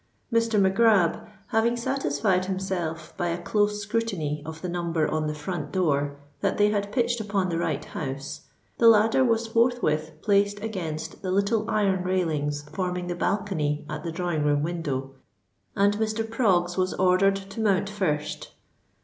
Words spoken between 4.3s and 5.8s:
of the number on the front